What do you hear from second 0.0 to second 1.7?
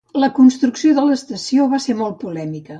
La construcció de l"estació